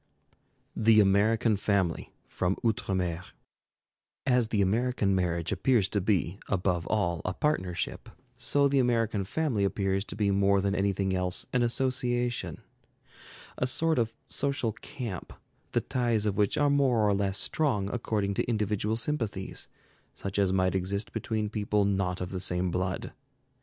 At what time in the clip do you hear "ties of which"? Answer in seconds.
15.81-16.57